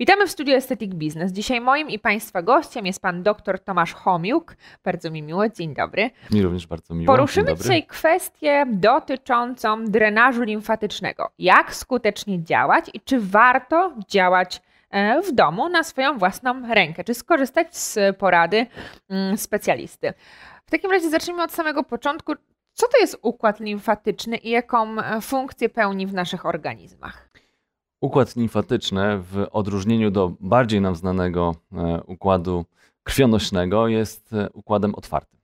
Witamy 0.00 0.26
w 0.26 0.30
studiu 0.30 0.54
Aesthetic 0.54 0.94
Business. 0.94 1.32
Dzisiaj 1.32 1.60
moim 1.60 1.90
i 1.90 1.98
Państwa 1.98 2.42
gościem 2.42 2.86
jest 2.86 3.02
pan 3.02 3.22
dr 3.22 3.64
Tomasz 3.64 3.94
Homiuk. 3.94 4.56
Bardzo 4.84 5.10
mi 5.10 5.22
miło, 5.22 5.48
dzień 5.48 5.74
dobry. 5.74 6.10
Mi 6.30 6.42
również 6.42 6.66
bardzo 6.66 6.94
miło. 6.94 7.06
Poruszymy 7.16 7.54
dzisiaj 7.56 7.86
kwestię 7.86 8.66
dotyczącą 8.68 9.84
drenażu 9.84 10.42
limfatycznego. 10.42 11.30
Jak 11.38 11.74
skutecznie 11.74 12.44
działać 12.44 12.90
i 12.94 13.00
czy 13.00 13.20
warto 13.20 13.94
działać 14.08 14.62
w 15.28 15.32
domu 15.32 15.68
na 15.68 15.84
swoją 15.84 16.18
własną 16.18 16.74
rękę, 16.74 17.04
czy 17.04 17.14
skorzystać 17.14 17.76
z 17.76 18.16
porady 18.16 18.66
mm, 19.08 19.38
specjalisty. 19.38 20.12
W 20.66 20.70
takim 20.70 20.90
razie 20.90 21.10
zacznijmy 21.10 21.42
od 21.42 21.52
samego 21.52 21.84
początku. 21.84 22.32
Co 22.72 22.88
to 22.88 22.98
jest 22.98 23.18
układ 23.22 23.60
limfatyczny 23.60 24.36
i 24.36 24.50
jaką 24.50 24.98
e, 24.98 25.20
funkcję 25.20 25.68
pełni 25.68 26.06
w 26.06 26.14
naszych 26.14 26.46
organizmach? 26.46 27.30
Układ 28.00 28.36
limfatyczny, 28.36 29.18
w 29.18 29.46
odróżnieniu 29.52 30.10
do 30.10 30.32
bardziej 30.40 30.80
nam 30.80 30.96
znanego 30.96 31.54
e, 31.72 32.02
układu 32.02 32.64
krwionośnego, 33.02 33.88
jest 33.88 34.32
e, 34.32 34.50
układem 34.50 34.94
otwartym. 34.94 35.40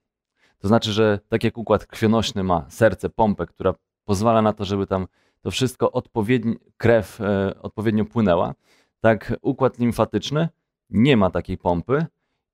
To 0.59 0.67
znaczy, 0.67 0.91
że 0.91 1.19
tak 1.29 1.43
jak 1.43 1.57
układ 1.57 1.85
krwionośny 1.85 2.43
ma 2.43 2.65
serce, 2.69 3.09
pompę, 3.09 3.45
która 3.45 3.73
pozwala 4.05 4.41
na 4.41 4.53
to, 4.53 4.65
żeby 4.65 4.87
tam 4.87 5.07
to 5.41 5.51
wszystko 5.51 5.91
odpowiedni, 5.91 6.55
krew 6.77 7.21
e, 7.21 7.61
odpowiednio 7.61 8.05
płynęła, 8.05 8.53
tak 8.99 9.33
układ 9.41 9.79
limfatyczny 9.79 10.49
nie 10.89 11.17
ma 11.17 11.29
takiej 11.29 11.57
pompy 11.57 12.05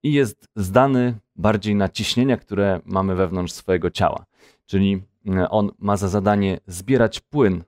i 0.04 0.14
jest 0.14 0.48
zdany 0.56 1.16
bardziej 1.36 1.76
na 1.76 1.90
ciśnienia, 1.90 2.38
które 2.38 2.80
mamy 2.86 3.16
wewnątrz 3.16 3.54
swojego 3.54 3.90
ciała. 3.90 4.26
Czyli 4.66 5.04
on 5.50 5.72
ma 5.80 5.98
za 5.98 6.08
zadanie 6.08 6.60
zbierać 6.68 7.20
płyn 7.20 7.64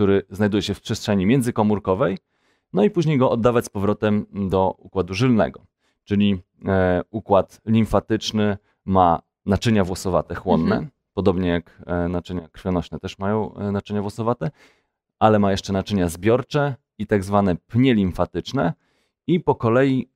który 0.00 0.22
znajduje 0.30 0.62
się 0.62 0.74
w 0.74 0.80
przestrzeni 0.80 1.26
międzykomórkowej, 1.26 2.18
no 2.72 2.84
i 2.84 2.90
później 2.90 3.18
go 3.18 3.30
oddawać 3.30 3.64
z 3.64 3.68
powrotem 3.68 4.26
do 4.48 4.74
układu 4.78 5.14
żylnego. 5.14 5.60
Czyli 6.04 6.42
e, 6.66 7.02
układ 7.10 7.60
limfatyczny 7.66 8.56
ma 8.84 9.22
naczynia 9.46 9.84
włosowate 9.84 10.34
chłonne, 10.34 10.74
mhm. 10.74 10.90
podobnie 11.14 11.48
jak 11.48 11.82
e, 11.86 12.08
naczynia 12.08 12.48
krwionośne 12.48 12.98
też 12.98 13.18
mają 13.18 13.54
e, 13.54 13.72
naczynia 13.72 14.02
włosowate, 14.02 14.50
ale 15.18 15.38
ma 15.38 15.50
jeszcze 15.50 15.72
naczynia 15.72 16.08
zbiorcze 16.08 16.74
i 17.00 17.06
tak 17.06 17.24
zwane 17.24 17.56
pnie 17.56 17.94
limfatyczne 17.94 18.72
i 19.26 19.40
po 19.40 19.54
kolei 19.54 20.08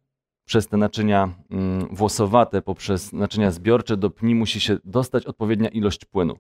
przez 0.45 0.69
te 0.69 0.77
naczynia 0.77 1.35
mm, 1.51 1.89
włosowate, 1.91 2.63
poprzez 2.63 3.13
naczynia 3.13 3.51
zbiorcze 3.51 3.97
do 3.97 4.11
pni 4.11 4.35
musi 4.35 4.61
się 4.61 4.79
dostać 4.85 5.27
odpowiednia 5.27 5.69
ilość 5.69 6.05
płynu. 6.05 6.39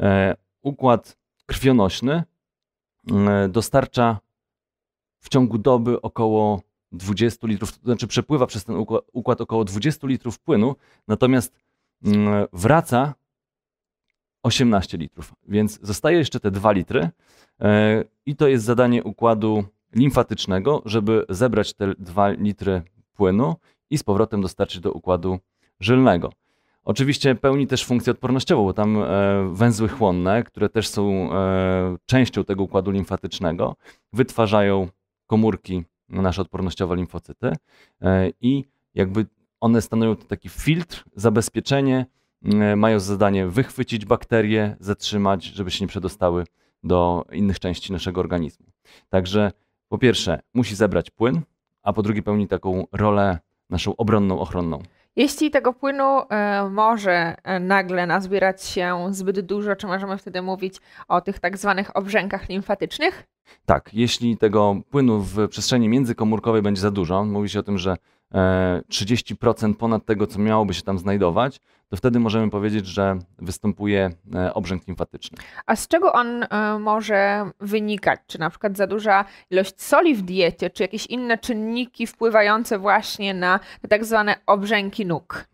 E, 0.00 0.36
układ 0.62 1.16
krwionośny 1.46 2.22
E, 3.12 3.48
dostarcza 3.48 4.18
w 5.20 5.28
ciągu 5.28 5.58
doby 5.58 6.00
około 6.00 6.62
20 6.92 7.46
litrów, 7.46 7.78
to 7.78 7.84
znaczy 7.84 8.06
przepływa 8.06 8.46
przez 8.46 8.64
ten 8.64 8.76
układ 9.12 9.40
około 9.40 9.64
20 9.64 10.06
litrów 10.06 10.38
płynu, 10.38 10.76
natomiast 11.08 11.58
mm, 12.04 12.46
wraca 12.52 13.14
18 14.42 14.96
litrów, 14.96 15.34
więc 15.48 15.80
zostaje 15.82 16.18
jeszcze 16.18 16.40
te 16.40 16.50
2 16.50 16.72
litry 16.72 17.10
e, 17.60 18.04
i 18.26 18.36
to 18.36 18.48
jest 18.48 18.64
zadanie 18.64 19.04
układu 19.04 19.64
limfatycznego, 19.94 20.82
żeby 20.84 21.24
zebrać 21.28 21.74
te 21.74 21.94
2 21.98 22.28
litry 22.30 22.82
płynu 23.14 23.54
i 23.90 23.98
z 23.98 24.02
powrotem 24.02 24.40
dostarczyć 24.40 24.80
do 24.80 24.92
układu 24.92 25.38
żylnego. 25.80 26.32
Oczywiście 26.84 27.34
pełni 27.34 27.66
też 27.66 27.84
funkcję 27.84 28.10
odpornościową, 28.10 28.64
bo 28.64 28.72
tam 28.72 28.96
e, 28.96 29.04
węzły 29.52 29.88
chłonne, 29.88 30.42
które 30.42 30.68
też 30.68 30.88
są 30.88 31.32
e, 31.32 31.96
częścią 32.06 32.44
tego 32.44 32.62
układu 32.62 32.90
limfatycznego, 32.90 33.76
wytwarzają 34.12 34.88
komórki 35.26 35.84
nasze 36.08 36.42
odpornościowe 36.42 36.96
limfocyty 36.96 37.52
e, 38.02 38.30
i 38.40 38.64
jakby 38.94 39.26
one 39.60 39.82
stanowią 39.82 40.16
taki 40.16 40.48
filtr, 40.48 41.04
zabezpieczenie, 41.16 42.06
mają 42.76 43.00
zadanie 43.00 43.46
wychwycić 43.46 44.04
bakterie, 44.04 44.76
zatrzymać, 44.80 45.44
żeby 45.44 45.70
się 45.70 45.84
nie 45.84 45.88
przedostały 45.88 46.44
do 46.82 47.24
innych 47.32 47.60
części 47.60 47.92
naszego 47.92 48.20
organizmu. 48.20 48.66
Także 49.08 49.52
po 49.94 49.98
pierwsze 49.98 50.40
musi 50.54 50.74
zebrać 50.74 51.10
płyn, 51.10 51.40
a 51.82 51.92
po 51.92 52.02
drugie 52.02 52.22
pełni 52.22 52.48
taką 52.48 52.84
rolę 52.92 53.38
naszą 53.70 53.96
obronną, 53.96 54.40
ochronną. 54.40 54.82
Jeśli 55.16 55.50
tego 55.50 55.72
płynu 55.72 56.04
e, 56.04 56.68
może 56.70 57.36
e, 57.42 57.60
nagle 57.60 58.06
nazbierać 58.06 58.64
się 58.64 59.06
zbyt 59.10 59.40
dużo, 59.40 59.76
czy 59.76 59.86
możemy 59.86 60.18
wtedy 60.18 60.42
mówić 60.42 60.76
o 61.08 61.20
tych 61.20 61.38
tak 61.38 61.58
zwanych 61.58 61.96
obrzękach 61.96 62.48
limfatycznych? 62.48 63.24
Tak, 63.66 63.90
jeśli 63.92 64.36
tego 64.36 64.76
płynu 64.90 65.20
w 65.20 65.48
przestrzeni 65.48 65.88
międzykomórkowej 65.88 66.62
będzie 66.62 66.80
za 66.80 66.90
dużo, 66.90 67.24
mówi 67.24 67.48
się 67.48 67.60
o 67.60 67.62
tym, 67.62 67.78
że 67.78 67.96
30% 68.34 69.70
e, 69.70 69.74
ponad 69.74 70.04
tego, 70.04 70.26
co 70.26 70.38
miałoby 70.38 70.74
się 70.74 70.82
tam 70.82 70.98
znajdować, 70.98 71.60
to 71.88 71.96
wtedy 71.96 72.20
możemy 72.20 72.50
powiedzieć, 72.50 72.86
że 72.86 73.18
występuje 73.38 74.10
e, 74.34 74.54
obrzęk 74.54 74.86
limfatyczny. 74.86 75.38
A 75.66 75.76
z 75.76 75.88
czego 75.88 76.12
on 76.12 76.42
e, 76.42 76.78
może 76.78 77.50
wynikać? 77.60 78.20
Czy 78.26 78.40
na 78.40 78.50
przykład 78.50 78.76
za 78.76 78.86
duża 78.86 79.24
ilość 79.50 79.82
soli 79.82 80.14
w 80.14 80.22
diecie, 80.22 80.70
czy 80.70 80.82
jakieś 80.82 81.06
inne 81.06 81.38
czynniki 81.38 82.06
wpływające 82.06 82.78
właśnie 82.78 83.34
na 83.34 83.60
te 83.82 83.88
tak 83.88 84.04
zwane 84.04 84.36
obrzęki 84.46 85.06
nóg? 85.06 85.44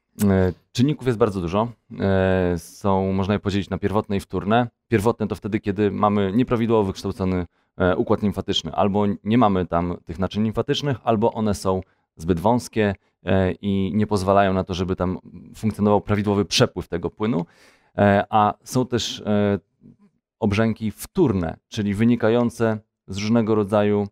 Czynników 0.73 1.07
jest 1.07 1.19
bardzo 1.19 1.41
dużo. 1.41 1.69
Są, 2.57 3.12
można 3.12 3.35
je 3.35 3.41
podzielić 3.41 3.71
na 3.71 3.79
pierwotne 3.79 4.17
i 4.17 4.21
wtórne. 4.21 4.67
Pierwotne 4.89 5.29
to 5.29 5.35
wtedy, 5.35 5.61
kiedy 5.61 5.91
mamy 5.91 6.33
nieprawidłowo 6.33 6.85
wykształcony 6.85 7.47
układ 7.97 8.23
limfatyczny, 8.23 8.73
albo 8.73 9.05
nie 9.25 9.39
mamy 9.39 9.67
tam 9.67 9.97
tych 10.05 10.19
naczyń 10.19 10.43
limfatycznych, 10.43 10.97
albo 11.05 11.33
one 11.33 11.55
są 11.55 11.81
zbyt 12.20 12.41
wąskie 12.41 12.94
e, 13.25 13.53
i 13.53 13.92
nie 13.94 14.06
pozwalają 14.06 14.53
na 14.53 14.64
to, 14.64 14.75
żeby 14.75 14.97
tam 14.97 15.19
funkcjonował 15.56 16.00
prawidłowy 16.00 16.44
przepływ 16.44 16.88
tego 16.88 17.10
płynu. 17.10 17.47
E, 17.98 18.25
a 18.31 18.54
są 18.64 18.86
też 18.86 19.20
e, 19.20 19.58
obrzęki 20.41 20.91
wtórne, 20.91 21.56
czyli 21.69 21.94
wynikające 21.94 22.78
z 23.06 23.19
różnego 23.19 23.54
rodzaju 23.54 24.08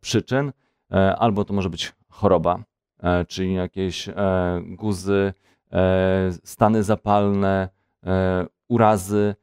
przyczyn, 0.00 0.52
albo 1.18 1.44
to 1.44 1.54
może 1.54 1.70
być 1.70 1.92
choroba, 2.08 2.64
czyli 3.28 3.54
jakieś 3.54 4.08
guzy, 4.62 5.32
stany 6.44 6.82
zapalne, 6.82 7.68
urazy, 8.68 9.34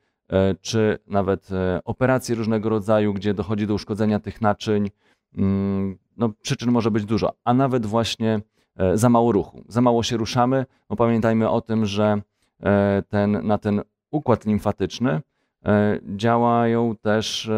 czy 0.61 0.99
nawet 1.07 1.49
operacje 1.85 2.35
różnego 2.35 2.69
rodzaju, 2.69 3.13
gdzie 3.13 3.33
dochodzi 3.33 3.67
do 3.67 3.73
uszkodzenia 3.73 4.19
tych 4.19 4.41
naczyń, 4.41 4.89
mm, 5.37 5.97
no, 6.21 6.29
przyczyn 6.41 6.71
może 6.71 6.91
być 6.91 7.05
dużo, 7.05 7.33
a 7.43 7.53
nawet 7.53 7.85
właśnie 7.85 8.41
e, 8.75 8.97
za 8.97 9.09
mało 9.09 9.31
ruchu. 9.31 9.63
Za 9.67 9.81
mało 9.81 10.03
się 10.03 10.17
ruszamy, 10.17 10.65
bo 10.89 10.95
pamiętajmy 10.95 11.49
o 11.49 11.61
tym, 11.61 11.85
że 11.85 12.21
e, 12.63 13.03
ten, 13.09 13.47
na 13.47 13.57
ten 13.57 13.81
układ 14.11 14.45
limfatyczny 14.45 15.21
e, 15.65 15.99
działają 16.15 16.95
też, 17.01 17.51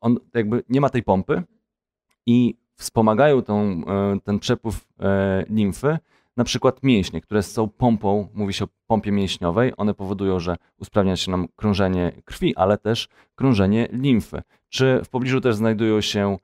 on 0.00 0.16
jakby 0.34 0.62
nie 0.68 0.80
ma 0.80 0.90
tej 0.90 1.02
pompy 1.02 1.42
i 2.26 2.54
wspomagają 2.76 3.42
tą, 3.42 3.82
ten 4.24 4.38
przepływ 4.38 4.86
limfy, 5.50 5.98
na 6.36 6.44
przykład 6.44 6.82
mięśnie, 6.82 7.20
które 7.20 7.42
są 7.42 7.68
pompą, 7.68 8.28
mówi 8.34 8.52
się 8.52 8.64
o 8.64 8.68
pompie 8.86 9.12
mięśniowej, 9.12 9.72
one 9.76 9.94
powodują, 9.94 10.40
że 10.40 10.56
usprawnia 10.78 11.16
się 11.16 11.30
nam 11.30 11.48
krążenie 11.56 12.12
krwi, 12.24 12.56
ale 12.56 12.78
też 12.78 13.08
krążenie 13.34 13.88
limfy. 13.92 14.42
Czy 14.68 15.00
w 15.04 15.08
pobliżu 15.08 15.40
też 15.40 15.56
znajdują 15.56 16.00
się 16.00 16.36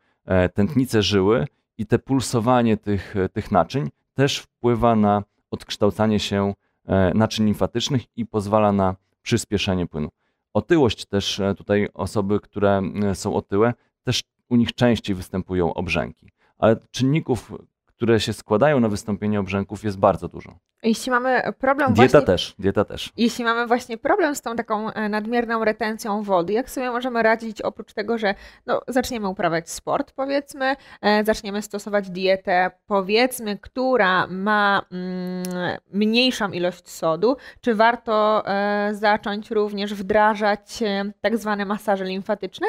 tętnice 0.55 1.03
żyły 1.03 1.47
i 1.79 1.87
te 1.87 1.99
pulsowanie 1.99 2.77
tych, 2.77 3.17
e, 3.17 3.29
tych 3.29 3.51
naczyń 3.51 3.89
też 4.15 4.39
wpływa 4.39 4.97
na 4.97 5.23
odkształcanie 5.51 6.19
się 6.19 6.55
e, 6.87 7.15
naczyń 7.15 7.47
limfatycznych 7.47 8.03
i 8.17 8.27
pozwala 8.27 8.73
na 8.73 8.97
przyspieszenie 9.23 9.87
płynu. 9.87 10.09
Otyłość 10.55 11.07
też 11.07 11.41
tutaj 11.57 11.89
osoby, 11.95 12.41
które 12.41 12.83
są 13.15 13.35
otyłe, 13.35 13.75
też 14.05 14.23
u 14.49 14.57
nich 14.57 14.75
częściej 14.75 15.17
występują 15.17 15.75
obrzęki. 15.75 16.31
Ale 16.59 16.77
czynników, 16.91 17.53
które 18.01 18.21
się 18.21 18.33
składają 18.33 18.81
na 18.81 18.89
wystąpienie 18.89 19.41
obrzęków 19.41 19.85
jest 19.85 19.99
bardzo 19.99 20.29
dużo. 20.29 20.59
Jeśli 20.83 21.11
mamy 21.11 21.43
problem 21.59 21.93
dieta 21.93 22.11
właśnie, 22.11 22.27
też, 22.27 22.55
dieta 22.59 22.85
też. 22.85 23.13
Jeśli 23.17 23.45
mamy 23.45 23.67
właśnie 23.67 23.99
problem 23.99 24.35
z 24.35 24.43
tą 24.43 24.57
taką 24.57 24.91
e, 24.91 25.09
nadmierną 25.09 25.65
retencją 25.65 26.23
wody, 26.23 26.53
jak 26.53 26.71
sobie 26.71 26.91
możemy 26.91 27.23
radzić 27.23 27.63
oprócz 27.63 27.93
tego, 27.93 28.19
że 28.19 28.35
no, 28.67 28.81
zaczniemy 28.89 29.29
uprawiać 29.29 29.71
sport, 29.71 30.13
powiedzmy, 30.13 30.77
e, 31.01 31.25
zaczniemy 31.25 31.63
stosować 31.63 32.11
dietę, 32.11 32.71
powiedzmy, 32.87 33.59
która 33.59 34.27
ma 34.27 34.83
mm, 34.93 35.45
mniejszą 35.93 36.51
ilość 36.51 36.89
sodu, 36.89 37.37
czy 37.61 37.75
warto 37.75 38.43
e, 38.47 38.91
zacząć 38.95 39.51
również 39.51 39.95
wdrażać 39.95 40.83
tak 41.21 41.39
zwane 41.39 41.65
masaże 41.65 42.05
limfatyczne? 42.05 42.67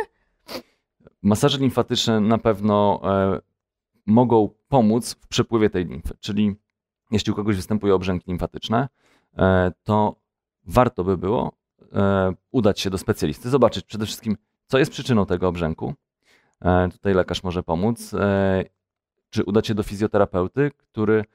Masaże 1.22 1.58
limfatyczne 1.58 2.20
na 2.20 2.38
pewno 2.38 3.02
mogą 4.06 4.61
pomóc 4.72 5.14
w 5.14 5.28
przepływie 5.28 5.70
tej 5.70 5.86
limfy, 5.86 6.14
czyli 6.20 6.56
jeśli 7.12 7.32
u 7.32 7.36
kogoś 7.36 7.56
występują 7.56 7.96
obrzęki 7.96 8.32
limfatyczne, 8.32 8.90
e, 9.38 9.72
to 9.84 10.16
warto 10.68 11.04
by 11.04 11.18
było 11.18 11.52
e, 11.94 12.34
udać 12.52 12.80
się 12.80 12.90
do 12.90 12.98
specjalisty, 12.98 13.50
zobaczyć 13.50 13.86
przede 13.86 14.06
wszystkim, 14.06 14.38
co 14.68 14.78
jest 14.78 14.92
przyczyną 14.92 15.26
tego 15.26 15.48
obrzęku. 15.48 15.94
E, 16.62 16.90
tutaj 16.90 17.14
lekarz 17.14 17.44
może 17.44 17.64
pomóc. 17.64 18.16
Czy 19.30 19.44
udać 19.44 19.68
się 19.68 19.74
do 19.76 19.84
fizjoterapeuty, 19.84 20.72
który 20.78 21.26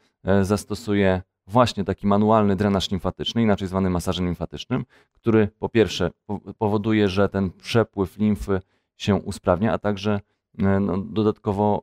zastosuje 0.43 1.23
właśnie 1.47 1.85
taki 1.85 2.07
manualny 2.07 2.57
drenaż 2.57 2.91
limfatyczny, 2.91 3.43
inaczej 3.43 3.69
zwany 3.69 3.91
masażem 3.91 4.27
limfatycznym, 4.27 4.85
który 5.13 5.49
po 5.59 5.69
pierwsze 5.69 6.11
powoduje, 6.59 7.09
że 7.09 7.29
ten 7.29 7.51
przepływ 7.51 8.19
limfy 8.19 8.61
się 8.97 9.15
usprawnia, 9.15 9.73
a 9.73 9.79
także 9.79 10.21
no, 10.59 10.99
dodatkowo 10.99 11.83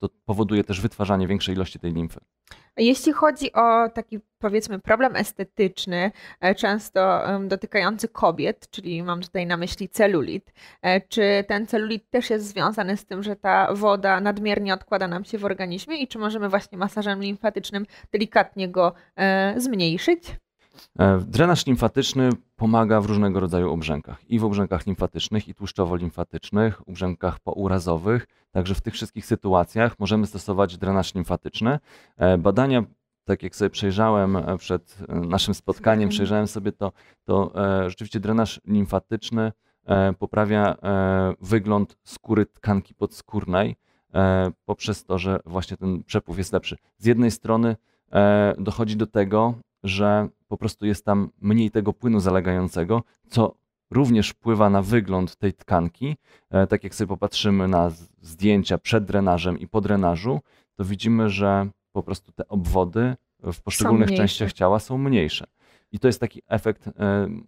to 0.00 0.08
powoduje 0.24 0.64
też 0.64 0.80
wytwarzanie 0.80 1.26
większej 1.26 1.54
ilości 1.54 1.78
tej 1.78 1.92
limfy. 1.92 2.20
Jeśli 2.76 3.12
chodzi 3.12 3.52
o 3.52 3.88
taki 3.88 4.18
powiedzmy 4.38 4.78
problem 4.78 5.16
estetyczny, 5.16 6.10
e, 6.40 6.54
często 6.54 7.22
dotykający 7.48 8.08
kobiet, 8.08 8.70
czyli 8.70 9.02
mam 9.02 9.20
tutaj 9.20 9.46
na 9.46 9.56
myśli 9.56 9.88
celulit, 9.88 10.52
e, 10.82 11.00
czy 11.00 11.44
ten 11.48 11.66
celulit 11.66 12.10
też 12.10 12.30
jest 12.30 12.46
związany 12.46 12.96
z 12.96 13.06
tym, 13.06 13.22
że 13.22 13.36
ta 13.36 13.74
woda 13.74 14.20
nadmiernie 14.20 14.74
odkłada 14.74 15.08
nam 15.08 15.24
się 15.24 15.38
w 15.38 15.44
organizmie 15.44 15.96
i 15.96 16.08
czy 16.08 16.18
możemy 16.18 16.48
właśnie 16.48 16.78
masażem 16.78 17.22
limfatycznym 17.22 17.86
delikatnie 18.12 18.68
go 18.68 18.92
e, 19.16 19.54
zmniejszyć? 19.60 20.22
Drenaż 21.26 21.66
limfatyczny 21.66 22.30
pomaga 22.56 23.00
w 23.00 23.06
różnego 23.06 23.40
rodzaju 23.40 23.70
obrzękach. 23.70 24.18
I 24.28 24.38
w 24.38 24.44
obrzękach 24.44 24.86
limfatycznych, 24.86 25.48
i 25.48 25.54
tłuszczowo-limfatycznych, 25.54 26.82
obrzękach 26.88 27.40
pourazowych. 27.40 28.26
Także 28.52 28.74
w 28.74 28.80
tych 28.80 28.94
wszystkich 28.94 29.26
sytuacjach 29.26 29.98
możemy 29.98 30.26
stosować 30.26 30.78
drenaż 30.78 31.14
limfatyczny. 31.14 31.78
E, 32.16 32.38
badania, 32.38 32.82
tak 33.24 33.42
jak 33.42 33.56
sobie 33.56 33.70
przejrzałem 33.70 34.36
e, 34.36 34.58
przed 34.58 34.98
naszym 35.08 35.54
spotkaniem, 35.54 36.08
przejrzałem 36.08 36.46
sobie 36.46 36.72
to, 36.72 36.92
to 37.24 37.52
rzeczywiście 37.86 38.20
drenaż 38.20 38.60
limfatyczny 38.66 39.52
poprawia 40.18 40.76
wygląd 41.40 41.96
skóry 42.04 42.46
tkanki 42.46 42.94
podskórnej 42.94 43.76
poprzez 44.64 45.04
to, 45.04 45.18
że 45.18 45.40
właśnie 45.46 45.76
ten 45.76 46.04
przepływ 46.04 46.38
jest 46.38 46.52
lepszy. 46.52 46.76
Z 46.98 47.06
jednej 47.06 47.30
strony 47.30 47.76
dochodzi 48.58 48.96
do 48.96 49.06
tego, 49.06 49.54
że 49.82 50.28
po 50.48 50.56
prostu 50.56 50.86
jest 50.86 51.04
tam 51.04 51.30
mniej 51.40 51.70
tego 51.70 51.92
płynu 51.92 52.20
zalegającego, 52.20 53.02
co 53.28 53.54
również 53.90 54.30
wpływa 54.30 54.70
na 54.70 54.82
wygląd 54.82 55.36
tej 55.36 55.52
tkanki. 55.52 56.16
E, 56.50 56.66
tak 56.66 56.84
jak 56.84 56.94
sobie 56.94 57.08
popatrzymy 57.08 57.68
na 57.68 57.90
zdjęcia 58.20 58.78
przed 58.78 59.04
drenażem 59.04 59.58
i 59.58 59.68
po 59.68 59.80
drenażu, 59.80 60.40
to 60.76 60.84
widzimy, 60.84 61.30
że 61.30 61.68
po 61.92 62.02
prostu 62.02 62.32
te 62.32 62.48
obwody 62.48 63.16
w 63.42 63.62
poszczególnych 63.62 64.12
częściach 64.12 64.52
ciała 64.52 64.78
są 64.78 64.98
mniejsze. 64.98 65.46
I 65.92 65.98
to 65.98 66.08
jest 66.08 66.20
taki 66.20 66.42
efekt, 66.48 66.86
e, 66.86 66.92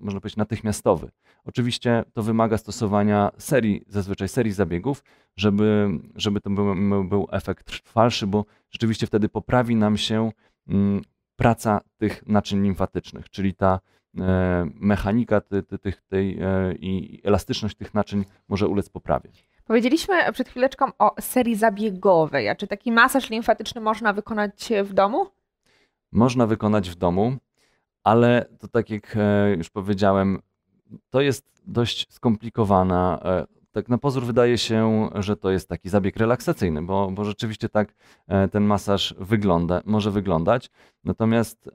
można 0.00 0.20
powiedzieć, 0.20 0.36
natychmiastowy. 0.36 1.10
Oczywiście 1.44 2.04
to 2.12 2.22
wymaga 2.22 2.58
stosowania 2.58 3.30
serii, 3.38 3.84
zazwyczaj 3.88 4.28
serii 4.28 4.52
zabiegów, 4.52 5.04
żeby, 5.36 5.88
żeby 6.14 6.40
to 6.40 6.50
był, 6.50 6.74
był 7.04 7.28
efekt 7.30 7.82
trwalszy, 7.84 8.26
bo 8.26 8.44
rzeczywiście 8.70 9.06
wtedy 9.06 9.28
poprawi 9.28 9.76
nam 9.76 9.96
się 9.96 10.32
mm, 10.68 11.02
praca 11.36 11.80
tych 11.98 12.26
naczyń 12.26 12.62
limfatycznych, 12.62 13.30
czyli 13.30 13.54
ta 13.54 13.74
e, 13.74 13.80
mechanika 14.74 15.40
ty, 15.40 15.62
ty, 15.62 15.78
tych, 15.78 16.02
tej 16.02 16.38
e, 16.40 16.72
i 16.74 17.20
elastyczność 17.24 17.76
tych 17.76 17.94
naczyń 17.94 18.24
może 18.48 18.68
ulec 18.68 18.88
poprawie. 18.88 19.30
Powiedzieliśmy 19.64 20.32
przed 20.32 20.48
chwileczką 20.48 20.86
o 20.98 21.14
serii 21.20 21.56
zabiegowej. 21.56 22.48
A 22.48 22.54
czy 22.54 22.66
taki 22.66 22.92
masaż 22.92 23.30
limfatyczny 23.30 23.80
można 23.80 24.12
wykonać 24.12 24.72
w 24.84 24.92
domu? 24.92 25.26
Można 26.12 26.46
wykonać 26.46 26.90
w 26.90 26.94
domu, 26.94 27.36
ale 28.04 28.46
to 28.58 28.68
tak 28.68 28.90
jak 28.90 29.16
e, 29.16 29.54
już 29.56 29.70
powiedziałem, 29.70 30.38
to 31.10 31.20
jest 31.20 31.62
dość 31.66 32.06
skomplikowana 32.12 33.20
tak 33.72 33.88
na 33.88 33.98
pozór 33.98 34.24
wydaje 34.24 34.58
się, 34.58 35.08
że 35.14 35.36
to 35.36 35.50
jest 35.50 35.68
taki 35.68 35.88
zabieg 35.88 36.16
relaksacyjny, 36.16 36.82
bo, 36.82 37.10
bo 37.10 37.24
rzeczywiście 37.24 37.68
tak 37.68 37.94
e, 38.28 38.48
ten 38.48 38.64
masaż 38.64 39.14
wygląda, 39.18 39.80
może 39.84 40.10
wyglądać. 40.10 40.70
Natomiast 41.04 41.70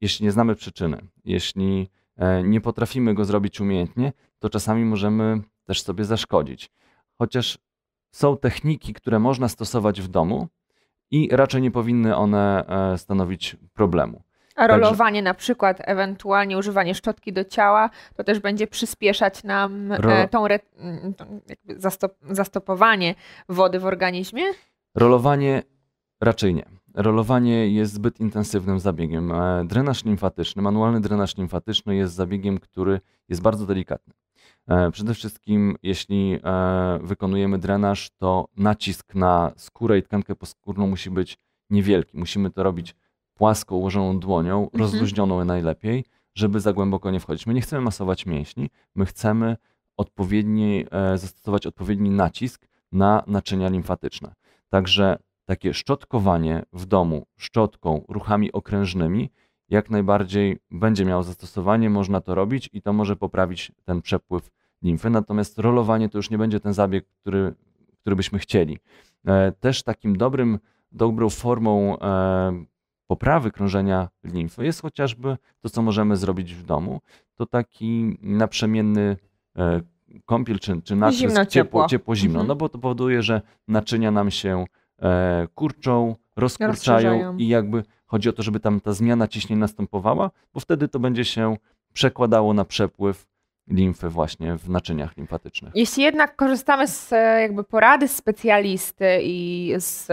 jeśli 0.00 0.24
nie 0.24 0.32
znamy 0.32 0.54
przyczyny, 0.54 1.06
jeśli 1.24 1.90
e, 2.16 2.42
nie 2.42 2.60
potrafimy 2.60 3.14
go 3.14 3.24
zrobić 3.24 3.60
umiejętnie, 3.60 4.12
to 4.38 4.50
czasami 4.50 4.84
możemy 4.84 5.40
też 5.64 5.82
sobie 5.82 6.04
zaszkodzić. 6.04 6.70
Chociaż 7.18 7.58
są 8.10 8.36
techniki, 8.36 8.94
które 8.94 9.18
można 9.18 9.48
stosować 9.48 10.00
w 10.00 10.08
domu 10.08 10.48
i 11.10 11.28
raczej 11.32 11.62
nie 11.62 11.70
powinny 11.70 12.16
one 12.16 12.66
e, 12.66 12.98
stanowić 12.98 13.56
problemu. 13.74 14.22
A 14.56 14.66
rolowanie 14.66 15.20
Także, 15.20 15.22
na 15.22 15.34
przykład, 15.34 15.78
ewentualnie 15.80 16.58
używanie 16.58 16.94
szczotki 16.94 17.32
do 17.32 17.44
ciała, 17.44 17.90
to 18.16 18.24
też 18.24 18.40
będzie 18.40 18.66
przyspieszać 18.66 19.44
nam 19.44 19.92
e, 19.92 19.96
ro... 19.96 20.28
tą, 20.30 20.46
re... 20.46 20.58
Zastop... 21.76 22.14
zastopowanie 22.30 23.14
wody 23.48 23.78
w 23.80 23.86
organizmie? 23.86 24.42
Rolowanie 24.94 25.62
raczej 26.20 26.54
nie. 26.54 26.77
Rolowanie 26.98 27.68
jest 27.68 27.92
zbyt 27.92 28.20
intensywnym 28.20 28.80
zabiegiem. 28.80 29.32
E, 29.32 29.64
drenaż 29.64 30.04
limfatyczny, 30.04 30.62
manualny 30.62 31.00
drenaż 31.00 31.36
limfatyczny 31.36 31.96
jest 31.96 32.14
zabiegiem, 32.14 32.58
który 32.58 33.00
jest 33.28 33.42
bardzo 33.42 33.66
delikatny. 33.66 34.14
E, 34.68 34.90
przede 34.90 35.14
wszystkim, 35.14 35.76
jeśli 35.82 36.40
wykonujemy 37.00 37.58
drenaż, 37.58 38.10
to 38.10 38.48
nacisk 38.56 39.14
na 39.14 39.52
skórę 39.56 39.98
i 39.98 40.02
tkankę 40.02 40.34
poskórną 40.34 40.86
musi 40.86 41.10
być 41.10 41.38
niewielki. 41.70 42.18
Musimy 42.18 42.50
to 42.50 42.62
robić 42.62 42.94
płasko 43.34 43.76
ułożoną 43.76 44.20
dłonią, 44.20 44.64
mhm. 44.64 44.80
rozluźnioną 44.80 45.44
najlepiej, 45.44 46.04
żeby 46.34 46.60
za 46.60 46.72
głęboko 46.72 47.10
nie 47.10 47.20
wchodzić. 47.20 47.46
My 47.46 47.54
nie 47.54 47.60
chcemy 47.60 47.82
masować 47.82 48.26
mięśni, 48.26 48.70
my 48.94 49.06
chcemy 49.06 49.56
odpowiedni, 49.96 50.84
e, 50.90 51.18
zastosować 51.18 51.66
odpowiedni 51.66 52.10
nacisk 52.10 52.68
na 52.92 53.22
naczynia 53.26 53.68
limfatyczne. 53.68 54.32
Także 54.68 55.18
takie 55.48 55.74
szczotkowanie 55.74 56.62
w 56.72 56.86
domu 56.86 57.26
szczotką, 57.36 58.04
ruchami 58.08 58.52
okrężnymi 58.52 59.30
jak 59.68 59.90
najbardziej 59.90 60.58
będzie 60.70 61.04
miało 61.04 61.22
zastosowanie, 61.22 61.90
można 61.90 62.20
to 62.20 62.34
robić 62.34 62.70
i 62.72 62.82
to 62.82 62.92
może 62.92 63.16
poprawić 63.16 63.72
ten 63.84 64.02
przepływ 64.02 64.50
limfy. 64.82 65.10
Natomiast 65.10 65.58
rolowanie 65.58 66.08
to 66.08 66.18
już 66.18 66.30
nie 66.30 66.38
będzie 66.38 66.60
ten 66.60 66.72
zabieg, 66.72 67.06
który, 67.20 67.54
który 68.00 68.16
byśmy 68.16 68.38
chcieli. 68.38 68.78
E, 69.26 69.52
też 69.52 69.82
takim 69.82 70.16
dobrym, 70.16 70.58
dobrą 70.92 71.30
formą 71.30 71.98
e, 71.98 72.64
poprawy 73.06 73.50
krążenia 73.50 74.08
limfy 74.24 74.64
jest 74.64 74.82
chociażby 74.82 75.36
to, 75.60 75.68
co 75.68 75.82
możemy 75.82 76.16
zrobić 76.16 76.54
w 76.54 76.62
domu. 76.62 77.00
To 77.34 77.46
taki 77.46 78.18
naprzemienny 78.22 79.16
e, 79.56 79.80
kąpiel 80.24 80.58
czy, 80.58 80.82
czy 80.82 80.96
zimno, 81.10 81.46
ciepło, 81.46 81.86
ciepło, 81.86 82.16
zimno, 82.16 82.40
mhm. 82.40 82.48
no 82.48 82.56
bo 82.56 82.68
to 82.68 82.78
powoduje, 82.78 83.22
że 83.22 83.42
naczynia 83.68 84.10
nam 84.10 84.30
się 84.30 84.64
kurczą, 85.54 86.16
rozkurczają 86.36 87.36
i 87.36 87.48
jakby 87.48 87.82
chodzi 88.06 88.28
o 88.28 88.32
to, 88.32 88.42
żeby 88.42 88.60
tam 88.60 88.80
ta 88.80 88.92
zmiana 88.92 89.28
ciśnień 89.28 89.58
następowała, 89.58 90.30
bo 90.54 90.60
wtedy 90.60 90.88
to 90.88 90.98
będzie 90.98 91.24
się 91.24 91.56
przekładało 91.92 92.54
na 92.54 92.64
przepływ 92.64 93.26
limfy 93.70 94.08
właśnie 94.08 94.56
w 94.56 94.70
naczyniach 94.70 95.16
limfatycznych. 95.16 95.72
Jeśli 95.74 96.02
jednak 96.02 96.36
korzystamy 96.36 96.88
z 96.88 97.12
e, 97.12 97.40
jakby 97.40 97.64
porady 97.64 98.08
specjalisty 98.08 99.18
i 99.22 99.74
z, 99.76 100.08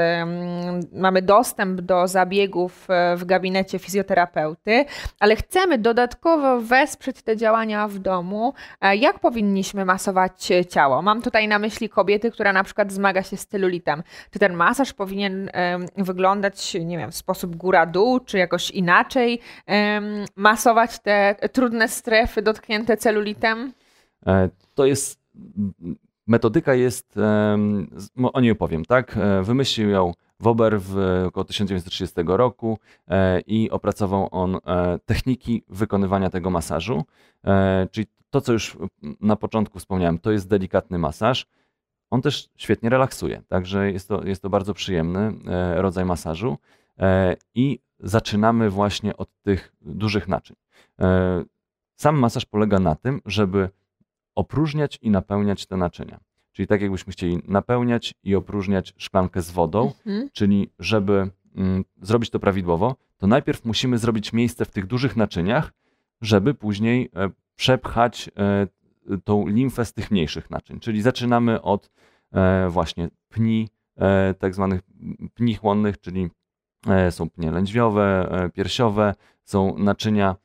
mamy 0.94 1.22
dostęp 1.22 1.82
do 1.82 2.08
zabiegów 2.08 2.88
e, 2.90 3.16
w 3.18 3.26
gabinecie 3.26 3.80
fizjoterapeuty, 3.80 4.86
ale 5.20 5.36
chcemy 5.36 5.78
dodatkowo 5.78 6.62
wesprzeć 6.62 7.22
te 7.22 7.38
działania 7.38 7.88
w 7.88 8.00
domu, 8.00 8.54
e, 8.82 8.96
jak 8.96 9.20
powinniśmy 9.20 9.86
masować 9.86 10.50
ciało? 10.70 11.02
Mam 11.02 11.22
tutaj 11.22 11.48
na 11.48 11.60
myśli 11.60 11.90
kobiety, 11.90 12.32
która 12.32 12.54
na 12.54 12.64
przykład 12.64 12.92
zmaga 12.92 13.24
się 13.24 13.38
z 13.38 13.48
celulitem. 13.48 14.04
Czy 14.32 14.40
ten 14.40 14.54
masaż 14.54 14.94
powinien 14.94 15.50
wyglądać, 15.98 16.74
nie 16.74 16.98
wiem, 16.98 17.12
w 17.12 17.16
sposób 17.16 17.56
góra-dół, 17.56 18.20
czy 18.20 18.38
jakoś 18.38 18.72
inaczej 18.72 19.40
masować 20.36 21.00
te 21.00 21.36
trudne 21.52 21.88
strefy 21.88 22.42
dotknięte 22.42 22.98
celulitem? 22.98 23.45
E, 24.28 24.50
to 24.76 24.86
jest, 24.86 25.20
metodyka 26.28 26.74
jest, 26.74 27.16
o 28.34 28.42
niej 28.42 28.52
opowiem, 28.52 28.86
tak? 28.86 29.18
E, 29.18 29.44
wymyślił 29.44 29.90
ją 29.90 30.14
Wober 30.40 30.82
w 30.82 31.24
około 31.28 31.44
1930 31.44 32.16
roku 32.26 32.80
e, 33.08 33.40
i 33.40 33.70
opracował 33.70 34.28
on 34.32 34.58
techniki 35.06 35.64
wykonywania 35.70 36.30
tego 36.30 36.50
masażu. 36.50 37.04
Czyli 37.92 38.08
to, 38.30 38.42
co 38.42 38.54
już 38.54 38.78
na 39.22 39.36
początku 39.36 39.80
wspomniałem, 39.80 40.20
to 40.20 40.32
jest 40.32 40.48
delikatny 40.48 40.98
masaż. 40.98 41.46
On 42.10 42.22
też 42.22 42.50
świetnie 42.56 42.90
relaksuje, 42.90 43.42
także 43.48 43.92
jest 43.92 44.08
to, 44.08 44.24
jest 44.24 44.42
to 44.42 44.50
bardzo 44.50 44.74
przyjemny 44.74 45.34
rodzaj 45.76 46.06
masażu. 46.06 46.58
I 47.56 47.80
zaczynamy 48.00 48.70
właśnie 48.70 49.18
od 49.18 49.30
tych 49.42 49.74
dużych 49.82 50.28
naczyń. 50.28 50.56
Sam 51.96 52.20
masaż 52.20 52.46
polega 52.46 52.80
na 52.80 52.96
tym, 52.96 53.22
żeby 53.26 53.70
opróżniać 54.36 55.00
i 55.02 55.10
napełniać 55.10 55.66
te 55.66 55.78
naczynia. 55.78 56.20
Czyli 56.52 56.68
tak 56.68 56.82
jakbyśmy 56.82 57.14
chcieli 57.14 57.42
napełniać 57.48 58.14
i 58.24 58.36
opróżniać 58.36 58.94
szklankę 58.98 59.42
z 59.42 59.52
wodą, 59.52 59.94
mhm. 60.06 60.30
czyli 60.34 60.70
żeby 60.80 61.30
mm, 61.56 61.86
zrobić 62.02 62.30
to 62.30 62.40
prawidłowo, 62.40 62.96
to 63.18 63.28
najpierw 63.28 63.66
musimy 63.66 63.98
zrobić 63.98 64.34
miejsce 64.34 64.66
w 64.66 64.72
tych 64.72 64.88
dużych 64.88 65.16
naczyniach, 65.16 65.74
żeby 66.22 66.54
później 66.54 67.10
e, 67.16 67.30
przepchać 67.56 68.30
e, 68.38 68.68
tą 69.24 69.48
limfę 69.48 69.86
z 69.86 69.94
tych 69.94 70.12
mniejszych 70.12 70.50
naczyń. 70.50 70.80
Czyli 70.80 71.02
zaczynamy 71.02 71.62
od 71.62 71.92
e, 72.32 72.70
właśnie 72.70 73.10
pni, 73.30 73.70
tak 74.40 74.56
zwanych 74.56 74.82
pni 75.34 75.56
chłonnych, 75.56 76.02
czyli 76.02 76.30
są 77.10 77.30
pnie 77.30 77.52
lędźwiowe, 77.52 78.30
piersiowe, 78.54 79.14
są 79.44 79.78
naczynia 79.78 80.36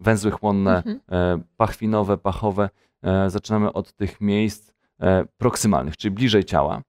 węzły 0.00 0.30
chłonne, 0.30 0.76
mhm. 0.76 1.42
pachwinowe, 1.56 2.18
pachowe. 2.18 2.70
Zaczynamy 3.26 3.72
od 3.72 3.92
tych 3.92 4.20
miejsc 4.20 4.72
proksymalnych, 5.38 5.96
czyli 5.96 6.14
bliżej 6.14 6.44
ciała. 6.44 6.82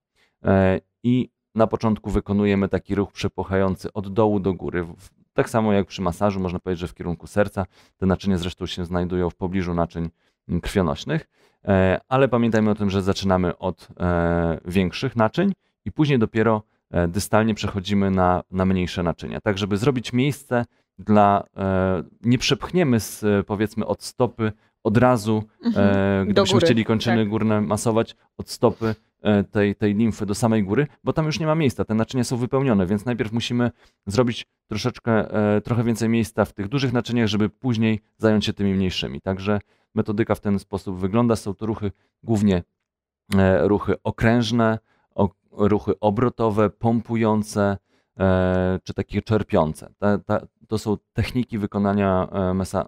I 1.03 1.29
na 1.55 1.67
początku 1.67 2.09
wykonujemy 2.09 2.69
taki 2.69 2.95
ruch 2.95 3.11
przepłachający 3.11 3.93
od 3.93 4.13
dołu 4.13 4.39
do 4.39 4.53
góry. 4.53 4.87
Tak 5.33 5.49
samo 5.49 5.73
jak 5.73 5.87
przy 5.87 6.01
masażu, 6.01 6.39
można 6.39 6.59
powiedzieć, 6.59 6.79
że 6.79 6.87
w 6.87 6.93
kierunku 6.93 7.27
serca. 7.27 7.65
Te 7.97 8.05
naczynia 8.05 8.37
zresztą 8.37 8.65
się 8.65 8.85
znajdują 8.85 9.29
w 9.29 9.35
pobliżu 9.35 9.73
naczyń 9.73 10.09
mm, 10.49 10.61
krwionośnych, 10.61 11.27
e, 11.65 11.99
ale 12.07 12.27
pamiętajmy 12.27 12.69
o 12.69 12.75
tym, 12.75 12.89
że 12.89 13.01
zaczynamy 13.01 13.57
od 13.57 13.87
e, 13.99 14.59
większych 14.65 15.15
naczyń 15.15 15.53
i 15.85 15.91
później 15.91 16.19
dopiero 16.19 16.63
e, 16.91 17.07
dystalnie 17.07 17.53
przechodzimy 17.55 18.11
na, 18.11 18.43
na 18.51 18.65
mniejsze 18.65 19.03
naczynia. 19.03 19.41
Tak, 19.41 19.57
żeby 19.57 19.77
zrobić 19.77 20.13
miejsce 20.13 20.65
dla, 20.99 21.43
nie 22.23 22.37
przepchniemy 22.37 22.99
z, 22.99 23.25
powiedzmy 23.47 23.85
od 23.85 24.03
stopy 24.03 24.51
od 24.83 24.97
razu, 24.97 25.43
mhm. 25.65 26.27
gdybyśmy 26.27 26.59
chcieli 26.59 26.85
kończyny 26.85 27.17
tak. 27.17 27.29
górne 27.29 27.61
masować, 27.61 28.15
od 28.37 28.49
stopy 28.49 28.95
E, 29.21 29.43
tej, 29.43 29.75
tej 29.75 29.95
limfy 29.95 30.25
do 30.25 30.35
samej 30.35 30.63
góry, 30.63 30.87
bo 31.03 31.13
tam 31.13 31.25
już 31.25 31.39
nie 31.39 31.45
ma 31.45 31.55
miejsca, 31.55 31.85
te 31.85 31.93
naczynia 31.93 32.23
są 32.23 32.37
wypełnione, 32.37 32.85
więc 32.85 33.05
najpierw 33.05 33.31
musimy 33.31 33.71
zrobić 34.07 34.45
troszeczkę, 34.67 35.33
e, 35.55 35.61
trochę 35.61 35.83
więcej 35.83 36.09
miejsca 36.09 36.45
w 36.45 36.53
tych 36.53 36.67
dużych 36.67 36.93
naczyniach, 36.93 37.27
żeby 37.27 37.49
później 37.49 38.01
zająć 38.17 38.45
się 38.45 38.53
tymi 38.53 38.73
mniejszymi. 38.73 39.21
Także 39.21 39.59
metodyka 39.95 40.35
w 40.35 40.39
ten 40.39 40.59
sposób 40.59 40.97
wygląda. 40.99 41.35
Są 41.35 41.53
to 41.53 41.65
ruchy 41.65 41.91
głównie 42.23 42.63
e, 43.37 43.67
ruchy 43.67 43.95
okrężne, 44.03 44.79
ruchy 45.51 45.99
obrotowe, 45.99 46.69
pompujące, 46.69 47.77
czy 48.83 48.93
takie 48.93 49.21
czerpiące. 49.21 49.93
To 50.71 50.77
są 50.77 50.97
techniki 51.13 51.57
wykonania 51.57 52.27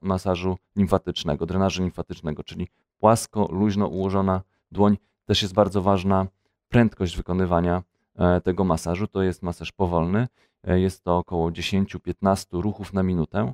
masażu 0.01 0.57
limfatycznego, 0.75 1.45
drenażu 1.45 1.83
limfatycznego, 1.83 2.43
czyli 2.43 2.67
płasko, 2.99 3.47
luźno 3.51 3.87
ułożona 3.87 4.41
dłoń 4.71 4.97
też 5.25 5.41
jest 5.41 5.53
bardzo 5.53 5.81
ważna 5.81 6.27
prędkość 6.69 7.17
wykonywania 7.17 7.83
e, 8.15 8.41
tego 8.41 8.63
masażu. 8.63 9.07
To 9.07 9.23
jest 9.23 9.43
masaż 9.43 9.71
powolny. 9.71 10.27
E, 10.63 10.79
jest 10.79 11.03
to 11.03 11.17
około 11.17 11.49
10-15 11.51 12.61
ruchów 12.61 12.93
na 12.93 13.03
minutę, 13.03 13.53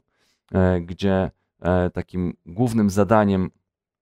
e, 0.54 0.82
gdzie 0.82 1.32
takim 1.94 2.34
głównym 2.46 2.90
zadaniem 2.90 3.52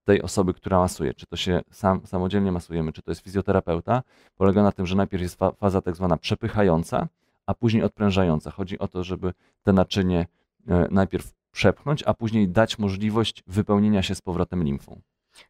tej 0.03 0.22
osoby, 0.22 0.53
która 0.53 0.79
masuje, 0.79 1.13
czy 1.13 1.25
to 1.25 1.36
się 1.36 1.62
sam, 1.72 2.01
samodzielnie 2.05 2.51
masujemy, 2.51 2.93
czy 2.93 3.01
to 3.01 3.12
jest 3.12 3.22
fizjoterapeuta, 3.22 4.03
polega 4.36 4.63
na 4.63 4.72
tym, 4.72 4.86
że 4.86 4.96
najpierw 4.96 5.24
jest 5.24 5.39
faza 5.60 5.81
tak 5.81 5.96
zwana 5.96 6.17
przepychająca, 6.17 7.07
a 7.48 7.54
później 7.54 7.84
odprężająca. 7.84 8.51
Chodzi 8.51 8.80
o 8.80 8.88
to, 8.88 9.04
żeby 9.04 9.34
te 9.63 9.74
naczynie 9.74 10.25
najpierw 10.92 11.34
przepchnąć, 11.51 12.04
a 12.06 12.13
później 12.13 12.50
dać 12.50 12.80
możliwość 12.80 13.44
wypełnienia 13.48 14.04
się 14.04 14.16
z 14.16 14.22
powrotem 14.22 14.63
limfą. 14.63 15.01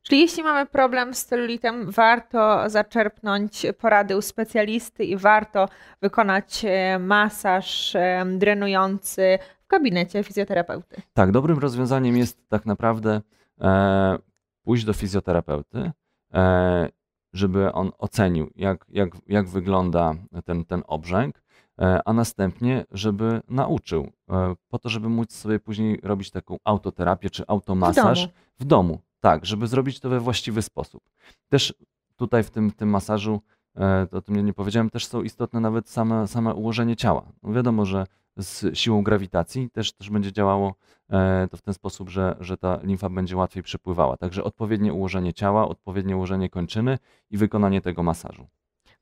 Czyli 0.01 0.22
jeśli 0.22 0.44
mamy 0.44 0.66
problem 0.66 1.13
z 1.13 1.25
celulitem, 1.25 1.92
warto 1.92 2.70
zaczerpnąć 2.70 3.66
porady 3.80 4.18
u 4.18 4.22
specjalisty 4.22 5.06
i 5.06 5.18
warto 5.18 5.70
wykonać 6.01 6.66
e, 6.66 7.00
masaż 7.00 7.96
e, 7.96 8.25
drenujący 8.38 9.39
w 9.63 9.68
gabinecie 9.68 10.24
fizjoterapeuty. 10.24 11.01
Tak, 11.13 11.32
dobrym 11.32 11.60
rozwiązaniem 11.60 12.18
jest 12.18 12.50
tak 12.50 12.66
naprawdę 12.66 13.22
e, 13.62 14.18
pójść 14.62 14.86
do 14.86 14.94
fizjoterapeuty, 14.94 15.92
e, 16.34 16.89
żeby 17.34 17.72
on 17.72 17.92
ocenił, 17.98 18.51
jak, 18.56 18.86
jak, 18.89 19.10
jak 19.27 19.48
wygląda 19.48 20.16
ten, 20.46 20.66
ten 20.66 20.84
obrzęk, 20.88 21.36
e, 21.38 21.42
a 22.05 22.13
następnie, 22.13 22.86
żeby 22.91 23.41
nauczył, 23.50 24.12
e, 24.29 24.55
po 24.69 24.79
to, 24.79 24.89
żeby 24.89 25.10
móc 25.10 25.34
sobie 25.34 25.60
później 25.60 26.00
robić 26.03 26.31
taką 26.31 26.57
autoterapię 26.63 27.29
czy 27.29 27.43
automasaż 27.48 28.24
w 28.24 28.25
domu. 28.25 28.34
W 28.60 28.65
domu 28.65 29.01
tak, 29.19 29.46
żeby 29.46 29.67
zrobić 29.67 30.00
to 30.00 30.10
we 30.10 30.19
właściwy 30.19 30.62
sposób. 30.62 31.03
Też 31.50 31.74
tutaj 32.15 32.43
w 32.43 32.50
tym, 32.50 32.72
tym 32.72 32.89
masażu, 32.89 33.41
e, 33.75 34.07
to 34.07 34.17
o 34.17 34.22
tym 34.22 34.46
nie 34.46 34.53
powiedziałem, 34.53 34.89
też 34.89 35.07
są 35.07 35.22
istotne 35.22 35.60
nawet 35.60 35.89
same, 35.89 36.27
same 36.27 36.53
ułożenie 36.53 36.96
ciała. 36.96 37.31
No 37.43 37.53
wiadomo, 37.53 37.86
że 37.86 38.05
z 38.38 38.77
siłą 38.77 39.03
grawitacji 39.03 39.69
też, 39.69 39.93
też 39.93 40.10
będzie 40.10 40.31
działało 40.31 40.75
e, 41.10 41.48
to 41.51 41.57
w 41.57 41.62
ten 41.62 41.74
sposób, 41.74 42.10
że, 42.10 42.36
że 42.39 42.57
ta 42.57 42.79
limfa 42.84 43.10
będzie 43.10 43.38
łatwiej 43.38 43.63
przepływała. 43.63 44.17
Także 44.17 44.43
odpowiednie 44.43 44.93
ułożenie 44.93 45.34
ciała, 45.34 45.67
odpowiednie 45.67 46.15
ułożenie 46.15 46.50
kończyny 46.50 46.98
i 47.31 47.38
wykonanie 47.38 47.81
tego 47.81 48.03
masażu. 48.03 48.48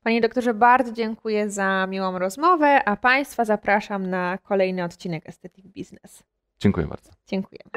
Panie 0.05 0.21
doktorze, 0.21 0.53
bardzo 0.53 0.91
dziękuję 0.91 1.49
za 1.49 1.87
miłą 1.87 2.19
rozmowę, 2.19 2.83
a 2.85 2.95
Państwa 2.95 3.45
zapraszam 3.45 4.09
na 4.09 4.37
kolejny 4.37 4.83
odcinek 4.83 5.27
Aesthetic 5.27 5.65
Business. 5.67 6.23
Dziękuję 6.59 6.87
bardzo. 6.87 7.11
Dziękujemy. 7.27 7.71